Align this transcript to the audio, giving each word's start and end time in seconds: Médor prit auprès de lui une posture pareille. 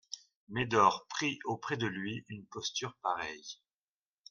Médor 0.49 1.05
prit 1.09 1.37
auprès 1.45 1.77
de 1.77 1.85
lui 1.85 2.25
une 2.27 2.43
posture 2.47 2.95
pareille. 3.03 3.59